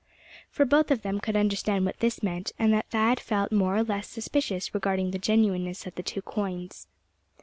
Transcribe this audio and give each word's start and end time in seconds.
For 0.49 0.65
both 0.65 0.89
of 0.89 1.03
them 1.03 1.19
could 1.19 1.35
understand 1.35 1.85
what 1.85 1.99
this 1.99 2.23
meant, 2.23 2.53
and 2.57 2.73
that 2.73 2.89
Thad 2.89 3.19
felt 3.19 3.51
more 3.51 3.75
or 3.77 3.83
less 3.83 4.07
suspicious 4.09 4.73
regarding 4.73 5.11
the 5.11 5.19
genuineness 5.19 5.85
of 5.85 5.93
the 5.93 6.01
two 6.01 6.23
coins. 6.23 6.87